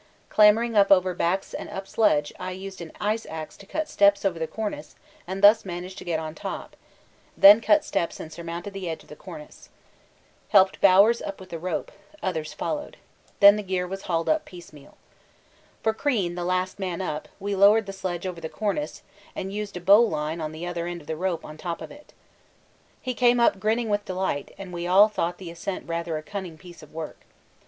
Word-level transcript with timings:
Clambering 0.29 0.75
up 0.75 0.91
over 0.91 1.13
backs 1.13 1.53
and 1.53 1.69
up 1.69 1.87
sledge 1.87 2.33
I 2.39 2.53
used 2.53 2.81
an 2.81 2.91
ice 2.99 3.27
axe 3.27 3.55
to 3.57 3.67
cut 3.67 3.87
steps 3.87 4.25
over 4.25 4.39
the 4.39 4.47
cornice 4.47 4.95
and 5.27 5.43
thus 5.43 5.63
managed 5.63 5.99
to 5.99 6.03
get 6.03 6.19
on 6.19 6.33
top, 6.33 6.75
then 7.37 7.61
cut 7.61 7.85
steps 7.85 8.19
and 8.19 8.33
surmounted 8.33 8.73
the 8.73 8.89
edge 8.89 9.03
of 9.03 9.09
the 9.09 9.15
cornice. 9.15 9.69
Helped 10.49 10.81
Bowers 10.81 11.21
up 11.21 11.39
with 11.39 11.51
the 11.51 11.59
rope; 11.59 11.91
others 12.23 12.51
followed 12.51 12.97
then 13.41 13.57
the 13.57 13.61
gear 13.61 13.87
was 13.87 14.01
hauled 14.01 14.27
up 14.27 14.43
piecemeal. 14.43 14.97
For 15.83 15.93
Crean, 15.93 16.33
the 16.33 16.43
last 16.45 16.79
man 16.79 16.99
up, 16.99 17.27
we 17.39 17.55
lowered 17.55 17.85
the 17.85 17.93
sledge 17.93 18.25
over 18.25 18.41
the 18.41 18.49
cornice 18.49 19.03
and 19.35 19.53
used 19.53 19.77
a 19.77 19.79
bowline 19.79 20.41
in 20.41 20.51
the 20.51 20.65
other 20.65 20.87
end 20.87 21.01
of 21.01 21.05
the 21.07 21.15
rope 21.15 21.45
on 21.45 21.57
top 21.57 21.79
of 21.79 21.91
it. 21.91 22.11
He 23.03 23.13
came 23.13 23.39
up 23.39 23.59
grinning 23.59 23.87
with 23.87 24.05
delight, 24.05 24.51
and 24.57 24.73
we 24.73 24.87
all 24.87 25.09
thought 25.09 25.37
the 25.37 25.51
ascent 25.51 25.87
rather 25.87 26.17
a 26.17 26.23
cunning 26.23 26.57
piece 26.57 26.81
of 26.81 26.91
work. 26.91 27.19